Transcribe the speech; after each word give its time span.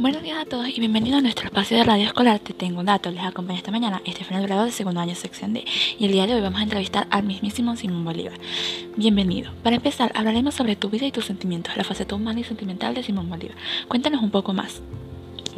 Buenos 0.00 0.22
días 0.22 0.38
a 0.38 0.44
todos 0.44 0.68
y 0.68 0.78
bienvenidos 0.78 1.18
a 1.18 1.22
nuestro 1.22 1.46
espacio 1.46 1.76
de 1.76 1.82
radio 1.82 2.06
escolar 2.06 2.38
Te 2.38 2.54
Tengo 2.54 2.78
un 2.78 2.86
Dato. 2.86 3.10
Les 3.10 3.24
acompaña 3.24 3.58
esta 3.58 3.72
mañana 3.72 4.00
Estefania 4.04 4.46
Grado 4.46 4.64
de 4.64 4.70
segundo 4.70 5.00
año 5.00 5.16
sección 5.16 5.52
D 5.52 5.64
y 5.98 6.04
el 6.04 6.12
día 6.12 6.28
de 6.28 6.36
hoy 6.36 6.40
vamos 6.40 6.60
a 6.60 6.62
entrevistar 6.62 7.08
al 7.10 7.24
mismísimo 7.24 7.74
Simón 7.74 8.04
Bolívar. 8.04 8.38
Bienvenido. 8.96 9.50
Para 9.64 9.74
empezar 9.74 10.12
hablaremos 10.14 10.54
sobre 10.54 10.76
tu 10.76 10.88
vida 10.88 11.04
y 11.04 11.10
tus 11.10 11.24
sentimientos, 11.24 11.76
la 11.76 11.82
faceta 11.82 12.14
humana 12.14 12.38
y 12.38 12.44
sentimental 12.44 12.94
de 12.94 13.02
Simón 13.02 13.28
Bolívar. 13.28 13.56
Cuéntanos 13.88 14.22
un 14.22 14.30
poco 14.30 14.52
más. 14.52 14.80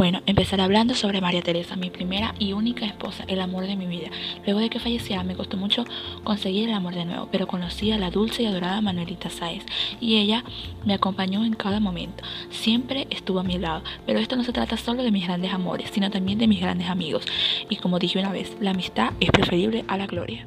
Bueno, 0.00 0.22
empezaré 0.24 0.62
hablando 0.62 0.94
sobre 0.94 1.20
María 1.20 1.42
Teresa, 1.42 1.76
mi 1.76 1.90
primera 1.90 2.34
y 2.38 2.54
única 2.54 2.86
esposa, 2.86 3.22
el 3.28 3.38
amor 3.38 3.66
de 3.66 3.76
mi 3.76 3.84
vida. 3.84 4.08
Luego 4.46 4.60
de 4.60 4.70
que 4.70 4.80
falleciera 4.80 5.22
me 5.24 5.34
costó 5.34 5.58
mucho 5.58 5.84
conseguir 6.24 6.70
el 6.70 6.74
amor 6.74 6.94
de 6.94 7.04
nuevo, 7.04 7.28
pero 7.30 7.46
conocí 7.46 7.92
a 7.92 7.98
la 7.98 8.10
dulce 8.10 8.42
y 8.42 8.46
adorada 8.46 8.80
Manuelita 8.80 9.28
Sáez 9.28 9.62
y 10.00 10.16
ella 10.16 10.42
me 10.86 10.94
acompañó 10.94 11.44
en 11.44 11.52
cada 11.52 11.80
momento. 11.80 12.24
Siempre 12.48 13.08
estuvo 13.10 13.40
a 13.40 13.42
mi 13.42 13.58
lado, 13.58 13.82
pero 14.06 14.20
esto 14.20 14.36
no 14.36 14.42
se 14.42 14.54
trata 14.54 14.78
solo 14.78 15.02
de 15.02 15.10
mis 15.10 15.26
grandes 15.26 15.52
amores, 15.52 15.90
sino 15.92 16.10
también 16.10 16.38
de 16.38 16.48
mis 16.48 16.62
grandes 16.62 16.88
amigos. 16.88 17.26
Y 17.68 17.76
como 17.76 17.98
dije 17.98 18.18
una 18.18 18.32
vez, 18.32 18.56
la 18.58 18.70
amistad 18.70 19.12
es 19.20 19.30
preferible 19.30 19.84
a 19.86 19.98
la 19.98 20.06
gloria. 20.06 20.46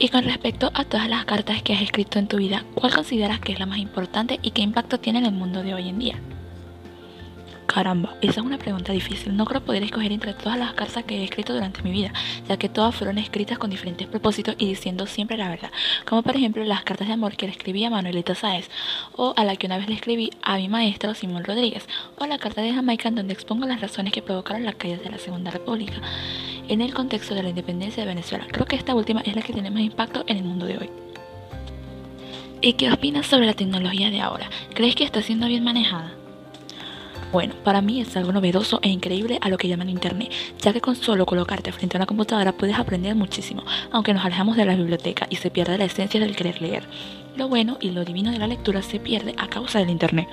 Y 0.00 0.08
con 0.08 0.24
respecto 0.24 0.72
a 0.74 0.82
todas 0.82 1.08
las 1.08 1.26
cartas 1.26 1.62
que 1.62 1.74
has 1.74 1.82
escrito 1.82 2.18
en 2.18 2.26
tu 2.26 2.38
vida, 2.38 2.64
¿cuál 2.74 2.92
consideras 2.92 3.38
que 3.38 3.52
es 3.52 3.60
la 3.60 3.66
más 3.66 3.78
importante 3.78 4.40
y 4.42 4.50
qué 4.50 4.62
impacto 4.62 4.98
tiene 4.98 5.20
en 5.20 5.26
el 5.26 5.32
mundo 5.32 5.62
de 5.62 5.74
hoy 5.74 5.88
en 5.88 6.00
día? 6.00 6.20
Caramba, 7.68 8.16
esa 8.22 8.40
es 8.40 8.46
una 8.46 8.56
pregunta 8.56 8.94
difícil. 8.94 9.36
No 9.36 9.44
creo 9.44 9.60
poder 9.60 9.82
escoger 9.82 10.10
entre 10.10 10.32
todas 10.32 10.58
las 10.58 10.72
cartas 10.72 11.04
que 11.04 11.18
he 11.18 11.24
escrito 11.24 11.52
durante 11.52 11.82
mi 11.82 11.90
vida, 11.90 12.14
ya 12.48 12.56
que 12.56 12.70
todas 12.70 12.94
fueron 12.94 13.18
escritas 13.18 13.58
con 13.58 13.68
diferentes 13.68 14.06
propósitos 14.06 14.54
y 14.58 14.66
diciendo 14.66 15.06
siempre 15.06 15.36
la 15.36 15.50
verdad. 15.50 15.70
Como 16.06 16.22
por 16.22 16.34
ejemplo 16.34 16.64
las 16.64 16.82
cartas 16.82 17.08
de 17.08 17.14
amor 17.14 17.36
que 17.36 17.46
le 17.46 17.52
escribí 17.52 17.84
a 17.84 17.90
Manuelita 17.90 18.34
Sáez, 18.34 18.70
o 19.14 19.34
a 19.36 19.44
la 19.44 19.54
que 19.56 19.66
una 19.66 19.76
vez 19.76 19.86
le 19.86 19.96
escribí 19.96 20.30
a 20.42 20.56
mi 20.56 20.68
maestro 20.68 21.12
Simón 21.12 21.44
Rodríguez, 21.44 21.86
o 22.16 22.24
la 22.24 22.38
carta 22.38 22.62
de 22.62 22.72
Jamaica 22.72 23.10
en 23.10 23.16
donde 23.16 23.34
expongo 23.34 23.66
las 23.66 23.82
razones 23.82 24.14
que 24.14 24.22
provocaron 24.22 24.64
la 24.64 24.72
caída 24.72 24.96
de 24.96 25.10
la 25.10 25.18
Segunda 25.18 25.50
República 25.50 26.00
en 26.68 26.80
el 26.80 26.94
contexto 26.94 27.34
de 27.34 27.42
la 27.42 27.50
independencia 27.50 28.02
de 28.02 28.08
Venezuela. 28.08 28.46
Creo 28.50 28.64
que 28.64 28.76
esta 28.76 28.94
última 28.94 29.20
es 29.20 29.36
la 29.36 29.42
que 29.42 29.52
tiene 29.52 29.70
más 29.70 29.82
impacto 29.82 30.24
en 30.26 30.38
el 30.38 30.44
mundo 30.44 30.64
de 30.64 30.78
hoy. 30.78 30.90
¿Y 32.62 32.72
qué 32.72 32.90
opinas 32.90 33.26
sobre 33.26 33.44
la 33.44 33.54
tecnología 33.54 34.10
de 34.10 34.22
ahora? 34.22 34.48
¿Crees 34.74 34.96
que 34.96 35.04
está 35.04 35.20
siendo 35.20 35.46
bien 35.46 35.62
manejada? 35.62 36.17
Bueno, 37.30 37.54
para 37.62 37.82
mí 37.82 38.00
es 38.00 38.16
algo 38.16 38.32
novedoso 38.32 38.80
e 38.82 38.88
increíble 38.88 39.38
a 39.42 39.50
lo 39.50 39.58
que 39.58 39.68
llaman 39.68 39.90
Internet, 39.90 40.32
ya 40.62 40.72
que 40.72 40.80
con 40.80 40.96
solo 40.96 41.26
colocarte 41.26 41.72
frente 41.72 41.96
a 41.96 41.98
una 41.98 42.06
computadora 42.06 42.52
puedes 42.52 42.78
aprender 42.78 43.14
muchísimo, 43.14 43.64
aunque 43.92 44.14
nos 44.14 44.24
alejamos 44.24 44.56
de 44.56 44.64
la 44.64 44.74
biblioteca 44.74 45.26
y 45.28 45.36
se 45.36 45.50
pierde 45.50 45.76
la 45.76 45.84
esencia 45.84 46.20
del 46.20 46.34
querer 46.34 46.62
leer. 46.62 46.84
Lo 47.36 47.48
bueno 47.48 47.76
y 47.82 47.90
lo 47.90 48.06
divino 48.06 48.30
de 48.30 48.38
la 48.38 48.46
lectura 48.46 48.80
se 48.80 48.98
pierde 48.98 49.34
a 49.36 49.46
causa 49.46 49.78
del 49.78 49.90
Internet. 49.90 50.26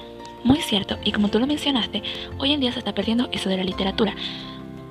Muy 0.46 0.62
cierto, 0.62 0.98
y 1.04 1.12
como 1.12 1.28
tú 1.28 1.38
lo 1.38 1.48
mencionaste, 1.48 2.02
hoy 2.38 2.54
en 2.54 2.62
día 2.62 2.72
se 2.72 2.80
está 2.80 2.94
perdiendo 2.94 3.28
eso 3.34 3.50
de 3.50 3.58
la 3.58 3.64
literatura 3.64 4.16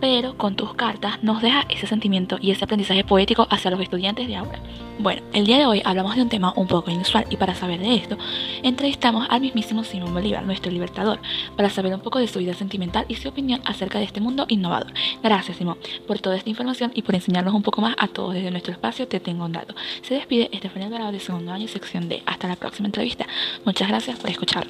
pero 0.05 0.37
con 0.37 0.55
tus 0.55 0.75
cartas 0.75 1.23
nos 1.23 1.41
deja 1.41 1.65
ese 1.71 1.87
sentimiento 1.87 2.37
y 2.39 2.51
ese 2.51 2.65
aprendizaje 2.65 3.05
poético 3.05 3.47
hacia 3.49 3.71
los 3.71 3.81
estudiantes 3.81 4.29
de 4.29 4.37
ahora. 4.37 4.61
Bueno, 4.99 5.23
el 5.33 5.47
día 5.47 5.57
de 5.57 5.65
hoy 5.65 5.81
hablamos 5.83 6.15
de 6.15 6.21
un 6.21 6.29
tema 6.29 6.53
un 6.57 6.67
poco 6.67 6.91
inusual 6.91 7.25
y 7.31 7.39
para 7.39 7.55
saber 7.55 7.81
de 7.81 7.95
esto, 7.95 8.19
entrevistamos 8.63 9.27
al 9.31 9.41
mismísimo 9.41 9.83
Simón 9.83 10.13
Bolívar, 10.13 10.45
nuestro 10.45 10.71
libertador, 10.71 11.21
para 11.57 11.71
saber 11.71 11.95
un 11.95 12.03
poco 12.03 12.19
de 12.19 12.29
su 12.29 12.39
vida 12.39 12.53
sentimental 12.53 13.07
y 13.09 13.15
su 13.15 13.31
opinión 13.31 13.63
acerca 13.65 13.99
de 13.99 14.05
este 14.05 14.21
mundo 14.21 14.45
innovador. 14.49 14.93
Gracias 15.23 15.57
Simón 15.57 15.79
por 16.07 16.19
toda 16.19 16.37
esta 16.37 16.51
información 16.51 16.93
y 16.95 17.01
por 17.01 17.15
enseñarnos 17.15 17.55
un 17.55 17.63
poco 17.63 17.81
más 17.81 17.95
a 17.97 18.07
todos 18.07 18.35
desde 18.35 18.51
nuestro 18.51 18.75
espacio 18.75 19.09
Te 19.09 19.21
Tengo 19.21 19.47
un 19.47 19.53
Dato. 19.53 19.75
Se 20.03 20.13
despide 20.13 20.51
Estefanía 20.53 20.91
Dorado 20.91 21.13
de 21.13 21.21
segundo 21.21 21.51
año 21.51 21.67
sección 21.67 22.11
D. 22.11 22.23
Hasta 22.27 22.47
la 22.47 22.57
próxima 22.57 22.89
entrevista. 22.89 23.27
Muchas 23.65 23.89
gracias 23.89 24.19
por 24.19 24.29
escuchar. 24.29 24.67